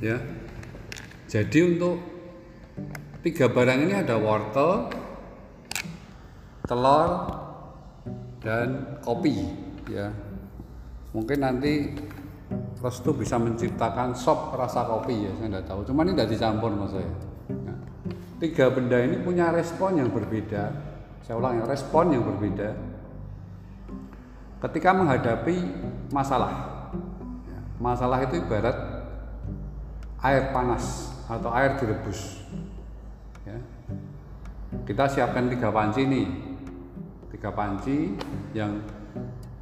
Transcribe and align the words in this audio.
ya. 0.00 0.18
Jadi 1.30 1.58
untuk 1.62 2.00
tiga 3.22 3.46
barang 3.52 3.78
ini 3.86 3.94
ada 3.94 4.18
wortel 4.18 4.90
telur 6.66 7.10
dan 8.40 8.98
kopi 9.04 9.36
ya. 9.86 10.10
Mungkin 11.14 11.38
nanti 11.42 11.94
Restu 12.80 13.12
bisa 13.12 13.36
menciptakan 13.36 14.16
sop 14.16 14.56
rasa 14.56 14.88
kopi 14.88 15.28
ya. 15.28 15.32
Saya 15.36 15.48
tidak 15.52 15.64
tahu. 15.68 15.80
Cuman 15.86 16.10
ini 16.10 16.14
tidak 16.16 16.30
dicampur 16.32 16.72
mas 16.74 16.90
saya. 16.96 17.06
Ya. 17.50 17.74
tiga 18.40 18.72
benda 18.72 18.96
ini 19.04 19.20
punya 19.20 19.52
respon 19.52 20.00
yang 20.00 20.08
berbeda. 20.08 20.72
Saya 21.20 21.36
ulang 21.36 21.60
ya 21.60 21.64
respon 21.68 22.16
yang 22.16 22.24
berbeda 22.24 22.72
ketika 24.60 24.90
menghadapi 24.92 25.56
masalah. 26.12 26.52
Ya, 27.48 27.60
masalah 27.80 28.18
itu 28.24 28.40
ibarat 28.40 28.76
air 30.20 30.52
panas 30.52 31.14
atau 31.26 31.50
air 31.52 31.76
direbus. 31.80 32.40
Ya. 33.48 33.56
kita 34.84 35.08
siapkan 35.08 35.50
tiga 35.50 35.72
panci 35.72 36.06
nih 36.06 36.28
tiga 37.34 37.50
panci 37.56 38.14
yang 38.52 38.84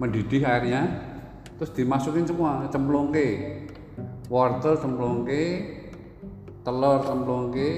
mendidih 0.00 0.42
airnya 0.42 0.88
terus 1.60 1.72
dimasukin 1.76 2.24
semua 2.24 2.64
cemplungke. 2.72 3.62
Wortel 4.26 4.74
cemplungke 4.82 5.42
telur 6.66 7.04
cemplungke 7.06 7.70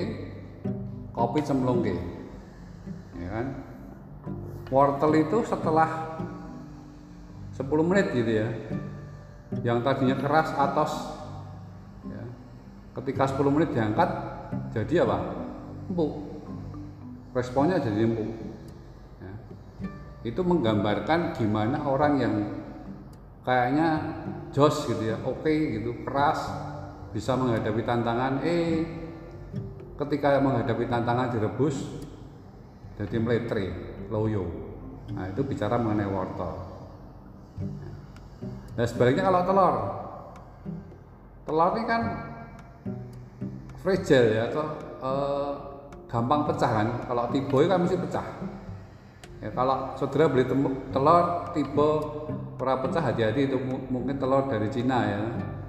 kopi 1.13 1.41
cemplungke. 1.45 1.97
Ya 3.19 3.29
kan? 3.29 3.47
Wortel 4.73 5.29
itu 5.29 5.45
setelah 5.45 6.17
10 7.59 7.67
menit 7.83 8.15
gitu 8.15 8.33
ya 8.39 8.49
yang 9.67 9.83
tadinya 9.83 10.15
keras 10.15 10.55
atas 10.55 10.93
ketika 13.03 13.31
10 13.31 13.55
menit 13.55 13.71
diangkat 13.71 14.11
jadi 14.75 15.07
apa? 15.07 15.19
Empuk. 15.89 16.13
Responnya 17.33 17.79
jadi 17.79 18.09
empuk. 18.09 18.31
Ya. 19.23 19.33
itu 20.27 20.41
menggambarkan 20.43 21.39
gimana 21.39 21.87
orang 21.87 22.13
yang 22.19 22.35
kayaknya 23.47 23.89
jos 24.51 24.91
gitu 24.91 25.15
ya 25.15 25.17
oke 25.23 25.47
okay, 25.47 25.79
gitu 25.79 26.05
keras 26.05 26.51
bisa 27.15 27.33
menghadapi 27.39 27.81
tantangan 27.87 28.45
eh 28.45 28.85
ketika 29.97 30.39
menghadapi 30.43 30.85
tantangan 30.91 31.33
direbus 31.33 32.05
jadi 32.99 33.17
meletre 33.23 33.67
loyo. 34.11 34.45
Nah 35.15 35.31
itu 35.31 35.41
bicara 35.47 35.79
mengenai 35.79 36.11
wortel. 36.11 36.53
Nah 38.75 38.87
sebaliknya 38.87 39.31
kalau 39.31 39.41
telur. 39.47 39.77
Telur 41.49 41.73
ini 41.79 41.85
kan 41.89 42.03
fragile 43.83 44.29
ya 44.35 44.43
atau 44.51 44.65
eh, 45.03 45.53
gampang 46.09 46.41
pecah 46.49 46.71
kan? 46.71 46.89
Kalau 47.05 47.25
tiba 47.31 47.59
kan 47.69 47.79
mesti 47.85 47.97
pecah. 48.01 48.27
Ya 49.39 49.51
kalau 49.55 49.95
saudara 49.95 50.27
beli 50.27 50.51
telur 50.91 51.25
tiba 51.55 51.89
pernah 52.59 52.77
pecah 52.83 53.03
hati-hati 53.03 53.47
itu 53.47 53.57
mungkin 53.87 54.19
telur 54.19 54.51
dari 54.51 54.67
Cina 54.67 54.99
ya 55.07 55.21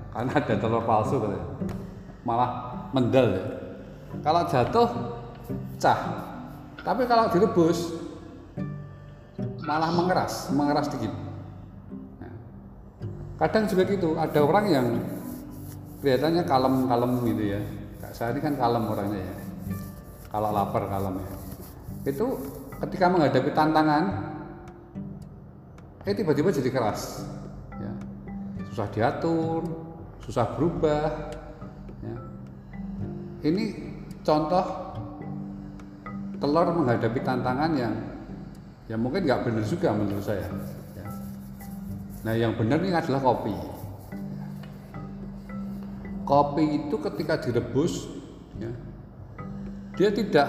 karena 0.09 0.31
ada 0.33 0.55
telur 0.57 0.81
palsu 0.89 1.21
gitu. 1.21 1.37
malah 2.25 2.81
mendel 2.91 3.37
ya. 3.37 3.45
kalau 4.25 4.41
jatuh 4.49 4.89
pecah. 5.45 5.99
Tapi 6.81 7.05
kalau 7.05 7.29
direbus 7.29 7.93
malah 9.61 9.93
mengeras 9.93 10.49
mengeras 10.49 10.89
dikit. 10.89 11.13
Nah, 12.17 12.33
kadang 13.37 13.69
juga 13.69 13.85
gitu 13.85 14.17
ada 14.17 14.39
orang 14.41 14.65
yang 14.65 14.87
kelihatannya 15.99 16.43
kalem-kalem 16.47 17.11
gitu 17.27 17.43
ya 17.55 17.61
Kak 17.99 18.13
Sari 18.15 18.39
kan 18.39 18.55
kalem 18.55 18.83
orangnya 18.87 19.19
ya 19.19 19.35
kalau 20.31 20.49
lapar 20.55 20.87
kalem 20.87 21.19
ya 21.19 21.31
itu 22.07 22.25
ketika 22.79 23.05
menghadapi 23.11 23.51
tantangan 23.51 24.03
eh 26.07 26.15
tiba-tiba 26.15 26.49
jadi 26.55 26.69
keras 26.71 27.27
ya. 27.75 27.91
susah 28.71 28.87
diatur 28.95 29.61
susah 30.23 30.55
berubah 30.55 31.35
ya. 31.99 32.15
ini 33.43 33.91
contoh 34.23 34.95
telur 36.39 36.71
menghadapi 36.71 37.19
tantangan 37.19 37.71
yang 37.75 37.93
ya 38.87 38.95
mungkin 38.95 39.27
nggak 39.27 39.43
benar 39.43 39.63
juga 39.67 39.91
menurut 39.91 40.23
saya 40.23 40.47
ya. 40.95 41.05
nah 42.23 42.33
yang 42.33 42.55
benar 42.55 42.79
ini 42.79 42.95
adalah 42.95 43.19
kopi 43.19 43.78
kopi 46.29 46.85
itu 46.85 46.95
ketika 47.01 47.41
direbus 47.41 48.05
ya, 48.61 48.69
dia 49.97 50.09
tidak 50.13 50.47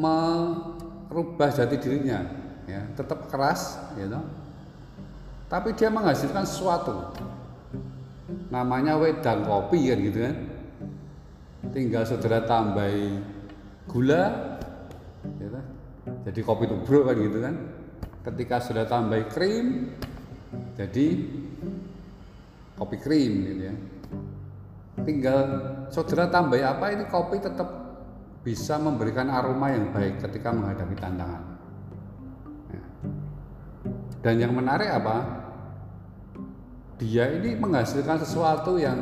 merubah 0.00 1.52
jati 1.52 1.76
dirinya 1.76 2.24
ya 2.64 2.88
tetap 2.96 3.28
keras 3.28 3.76
gitu 4.00 4.16
tapi 5.50 5.74
dia 5.74 5.90
menghasilkan 5.90 6.46
sesuatu. 6.46 7.10
Namanya 8.54 8.94
wedang 8.94 9.42
kopi 9.42 9.90
kan 9.90 9.98
gitu 9.98 10.18
kan. 10.22 10.36
Tinggal 11.74 12.06
saudara 12.06 12.46
tambahi 12.46 13.18
gula 13.90 14.24
gitu. 15.26 15.58
jadi 16.30 16.40
kopi 16.46 16.64
tubruk 16.70 17.10
kan 17.10 17.16
gitu 17.18 17.38
kan. 17.42 17.54
Ketika 18.30 18.62
sudah 18.62 18.86
tambahi 18.86 19.26
krim 19.26 19.90
jadi 20.78 21.06
kopi 22.78 22.96
krim 23.02 23.32
gitu 23.50 23.62
ya 23.66 23.74
tinggal 25.04 25.42
saudara 25.88 26.28
tambahi 26.28 26.64
apa 26.64 26.92
ini 26.94 27.04
kopi 27.08 27.40
tetap 27.42 27.68
bisa 28.40 28.80
memberikan 28.80 29.28
aroma 29.28 29.68
yang 29.72 29.92
baik 29.92 30.20
ketika 30.24 30.48
menghadapi 30.48 30.96
tantangan 30.96 31.42
ya. 32.72 32.82
dan 34.24 34.34
yang 34.40 34.52
menarik 34.56 34.88
apa 34.88 35.40
dia 37.00 37.32
ini 37.32 37.56
menghasilkan 37.56 38.20
sesuatu 38.20 38.76
yang 38.76 39.00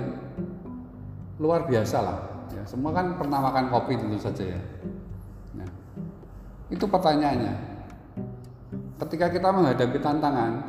luar 1.42 1.66
biasa 1.66 1.96
lah. 1.98 2.18
Ya, 2.54 2.62
semua 2.62 2.94
kan 2.94 3.18
pernah 3.18 3.42
makan 3.42 3.74
kopi 3.74 3.98
tentu 3.98 4.18
saja 4.18 4.54
ya. 4.54 4.60
Nah, 5.58 5.70
itu 6.70 6.86
pertanyaannya. 6.86 7.54
Ketika 8.98 9.30
kita 9.30 9.50
menghadapi 9.50 9.98
tantangan, 9.98 10.67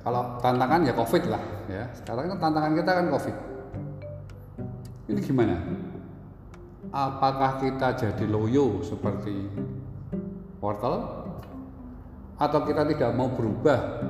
kalau 0.00 0.40
tantangan 0.40 0.80
ya 0.86 0.92
COVID 0.96 1.24
lah, 1.28 1.42
ya. 1.68 1.84
Sekarang 1.92 2.32
kan 2.34 2.38
tantangan 2.40 2.72
kita 2.72 2.90
kan 2.90 3.06
COVID. 3.12 3.36
Ini 5.10 5.20
gimana? 5.20 5.56
Apakah 6.90 7.60
kita 7.60 7.94
jadi 7.94 8.24
loyo 8.26 8.82
seperti 8.82 9.46
wortel, 10.58 11.20
atau 12.40 12.60
kita 12.64 12.88
tidak 12.88 13.12
mau 13.12 13.28
berubah 13.28 14.00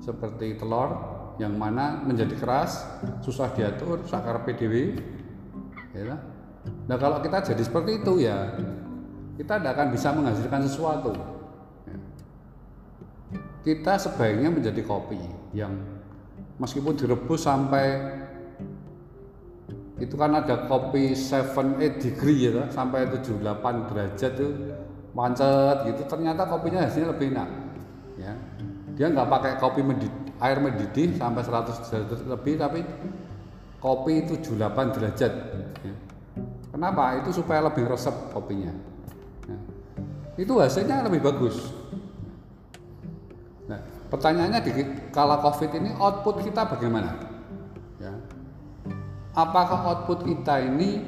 seperti 0.00 0.56
telur 0.56 0.90
yang 1.36 1.52
mana 1.56 2.00
menjadi 2.00 2.32
keras, 2.36 2.84
susah 3.20 3.52
diatur, 3.52 4.04
sakar 4.08 4.40
PDW. 4.48 4.96
Ya. 5.92 6.16
Nah 6.88 6.96
kalau 6.96 7.20
kita 7.20 7.44
jadi 7.52 7.60
seperti 7.60 8.00
itu 8.00 8.24
ya 8.24 8.56
kita 9.36 9.60
tidak 9.60 9.72
akan 9.76 9.88
bisa 9.92 10.08
menghasilkan 10.16 10.60
sesuatu. 10.64 11.12
Kita 13.62 13.94
sebaiknya 13.94 14.50
menjadi 14.50 14.82
kopi 14.82 15.22
yang 15.54 15.70
meskipun 16.58 16.98
direbus 16.98 17.46
sampai 17.46 18.18
itu 20.02 20.18
kan 20.18 20.34
ada 20.34 20.66
kopi 20.66 21.14
7 21.14 21.78
8 21.78 22.02
degree 22.02 22.50
ya 22.50 22.66
sampai 22.74 23.06
78 23.06 23.86
derajat 23.86 24.32
itu 24.34 24.48
pancet 25.14 25.76
gitu 25.86 26.02
ternyata 26.10 26.42
kopinya 26.48 26.82
hasilnya 26.82 27.14
lebih 27.14 27.26
enak 27.36 27.48
ya 28.18 28.32
dia 28.92 29.06
nggak 29.08 29.28
pakai 29.28 29.52
kopi 29.62 29.80
mendidih, 29.80 30.12
air 30.42 30.58
mendidih 30.58 31.16
sampai 31.16 31.42
100 31.46 31.86
derajat 31.86 32.18
lebih 32.26 32.54
tapi 32.58 32.80
kopi 33.78 34.26
78 34.26 34.94
derajat 34.96 35.32
ya. 35.86 35.94
kenapa 36.74 37.22
itu 37.22 37.30
supaya 37.38 37.62
lebih 37.70 37.86
resep 37.86 38.14
kopinya 38.34 38.74
ya. 39.46 39.58
itu 40.34 40.52
hasilnya 40.58 41.06
lebih 41.06 41.22
bagus 41.22 41.70
pertanyaannya 44.12 44.60
di 44.60 44.72
kala 45.08 45.40
covid 45.40 45.72
ini 45.72 45.96
output 45.96 46.44
kita 46.44 46.68
bagaimana? 46.68 47.16
Ya. 47.96 48.12
apakah 49.32 49.88
output 49.88 50.28
kita 50.28 50.60
ini 50.60 51.00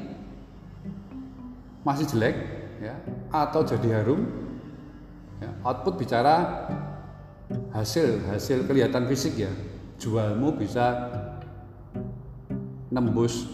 masih 1.85 2.09
jelek 2.09 2.37
ya 2.81 2.97
atau 3.29 3.61
jadi 3.61 4.01
harum? 4.01 4.25
Ya, 5.45 5.53
output 5.61 6.01
bicara 6.01 6.65
hasil 7.77 8.25
hasil 8.33 8.65
kelihatan 8.65 9.05
fisik 9.05 9.37
ya. 9.37 9.53
Jualmu 10.01 10.57
bisa 10.57 11.13
nembus 12.89 13.47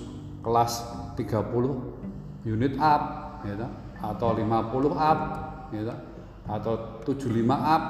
kelas 0.46 0.86
30 1.18 2.46
unit 2.46 2.74
up 2.78 3.02
ya 3.44 3.68
atau 4.00 4.32
50 4.32 4.94
up 4.96 5.18
ya 5.74 5.96
atau 6.48 7.02
75 7.04 7.44
up 7.50 7.82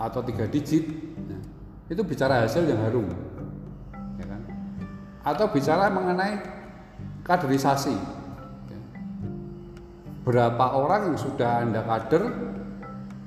atau 0.00 0.20
tiga 0.26 0.50
digit 0.50 0.90
ya. 1.14 1.38
itu 1.90 2.02
bicara 2.02 2.42
hasil 2.42 2.66
yang 2.66 2.82
harum 2.82 3.06
ya 4.18 4.26
kan 4.26 4.40
atau 5.24 5.48
bicara 5.48 5.88
mengenai 5.88 6.54
kaderisasi. 7.24 7.96
Ya. 8.68 8.80
Berapa 10.22 10.76
orang 10.76 11.12
yang 11.12 11.18
sudah 11.18 11.64
Anda 11.64 11.80
kader 11.82 12.22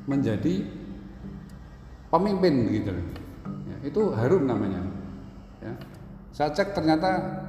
menjadi 0.06 0.64
pemimpin 2.14 2.70
begitu. 2.70 2.94
Ya, 3.68 3.78
itu 3.84 4.02
harum 4.14 4.46
namanya. 4.46 4.86
Ya. 5.60 5.74
Saya 6.32 6.54
cek 6.54 6.78
ternyata 6.78 7.42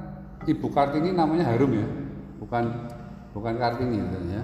Ibu 0.49 0.67
Kartini 0.73 1.13
namanya 1.13 1.53
harum 1.53 1.71
ya, 1.77 1.87
bukan 2.41 2.89
bukan 3.37 3.53
Kartini 3.55 4.01
ya. 4.33 4.43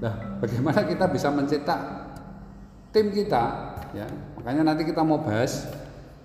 Nah, 0.00 0.14
bagaimana 0.42 0.80
kita 0.82 1.06
bisa 1.06 1.28
mencetak 1.30 1.80
tim 2.90 3.10
kita 3.14 3.44
ya? 3.94 4.06
Makanya 4.38 4.74
nanti 4.74 4.82
kita 4.86 5.02
mau 5.02 5.22
bahas 5.22 5.66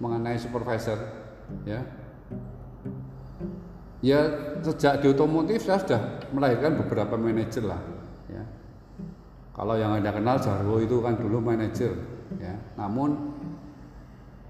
mengenai 0.01 0.37
supervisor 0.37 0.97
ya. 1.65 1.81
Ya 4.05 4.21
sejak 4.61 5.01
di 5.01 5.09
otomotif 5.09 5.65
saya 5.65 5.81
sudah 5.81 6.01
melahirkan 6.29 6.77
beberapa 6.77 7.17
manajer 7.17 7.65
lah 7.65 7.81
ya. 8.29 8.43
Kalau 9.55 9.79
yang 9.79 9.97
Anda 9.97 10.13
kenal 10.13 10.37
Jarwo 10.37 10.77
itu 10.83 11.01
kan 11.01 11.17
dulu 11.17 11.41
manajer 11.41 11.95
ya. 12.37 12.53
Namun 12.77 13.33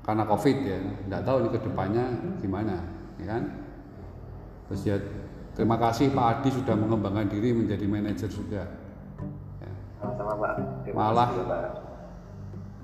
karena 0.03 0.21
Covid 0.27 0.57
ya, 0.61 0.77
tidak 1.07 1.21
tahu 1.25 1.37
ini 1.45 1.49
ke 1.49 1.59
depannya 1.61 2.05
gimana 2.43 2.75
ya 3.21 3.25
kan. 3.37 3.43
Terus 4.67 4.81
ya 4.83 4.97
terima 5.55 5.77
kasih 5.77 6.11
Pak 6.11 6.41
Adi 6.41 6.49
sudah 6.51 6.75
mengembangkan 6.75 7.31
diri 7.31 7.53
menjadi 7.55 7.85
manajer 7.87 8.27
juga. 8.27 8.65
Ya. 9.61 9.71
Sama-sama 10.01 10.33
Pak. 10.41 10.53
Terima 10.83 10.97
Malah 10.99 11.27
kasih, 11.31 11.45
Pak. 11.47 11.84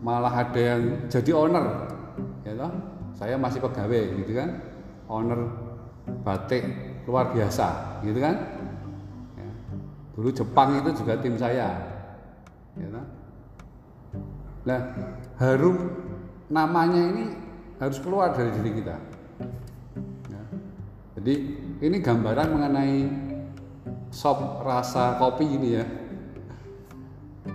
Malah 0.02 0.34
ada 0.34 0.58
yang 0.58 0.82
jadi 1.08 1.32
owner 1.38 1.66
ya 2.42 2.58
toh? 2.58 2.74
Saya 3.14 3.38
masih 3.38 3.62
pegawai 3.62 4.18
gitu 4.26 4.34
kan? 4.34 4.50
Owner 5.06 5.40
batik 6.26 6.66
luar 7.06 7.30
biasa 7.30 8.02
gitu 8.02 8.18
kan? 8.18 8.36
Ya. 9.38 9.52
dulu 10.18 10.30
Jepang 10.34 10.82
itu 10.82 10.90
juga 10.98 11.14
tim 11.22 11.38
saya 11.38 11.70
ya 12.76 12.88
toh? 12.90 13.06
Nah 14.66 14.80
harum 15.38 15.78
namanya 16.50 17.02
ini 17.14 17.26
harus 17.78 17.98
keluar 18.02 18.34
dari 18.34 18.50
diri 18.58 18.82
kita. 18.82 18.98
Ya. 20.30 20.44
jadi 21.18 21.34
ini 21.82 21.98
gambaran 22.02 22.48
mengenai 22.54 22.98
sop 24.14 24.62
rasa 24.62 25.18
kopi 25.18 25.46
ini 25.48 25.70
ya. 25.78 25.86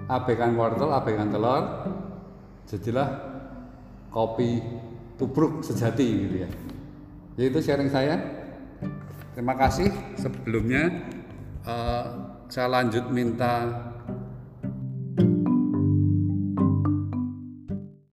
Abaikan 0.07 0.59
wortel, 0.59 0.91
abaikan 0.91 1.31
telur, 1.31 1.63
jadilah 2.67 3.09
kopi 4.11 4.63
tubruk 5.17 5.63
sejati 5.63 6.07
gitu 6.27 6.37
ya. 6.45 6.51
Jadi 7.39 7.47
itu 7.53 7.61
sharing 7.63 7.91
saya. 7.91 8.17
Terima 9.33 9.55
kasih. 9.57 9.93
Sebelumnya 10.17 11.07
eh, 11.65 12.05
saya 12.49 12.69
lanjut 12.71 13.11
minta 13.13 13.69